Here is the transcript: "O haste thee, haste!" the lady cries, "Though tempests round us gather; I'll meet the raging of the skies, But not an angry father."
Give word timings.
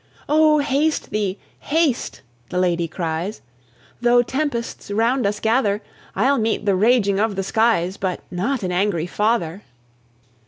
"O 0.27 0.57
haste 0.57 1.11
thee, 1.11 1.37
haste!" 1.59 2.23
the 2.49 2.57
lady 2.57 2.87
cries, 2.87 3.41
"Though 4.01 4.23
tempests 4.23 4.89
round 4.89 5.27
us 5.27 5.39
gather; 5.39 5.83
I'll 6.15 6.39
meet 6.39 6.65
the 6.65 6.75
raging 6.75 7.19
of 7.19 7.35
the 7.35 7.43
skies, 7.43 7.97
But 7.97 8.21
not 8.31 8.63
an 8.63 8.71
angry 8.71 9.05
father." 9.05 9.61